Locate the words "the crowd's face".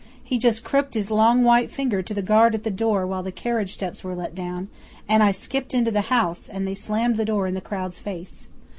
7.53-8.47